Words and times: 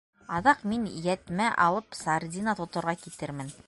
Аҙаҡ 0.37 0.63
мин 0.71 0.87
йәтмә 1.03 1.53
алып 1.69 2.01
сардина 2.03 2.61
тоторға 2.63 3.01
китермен. 3.07 3.59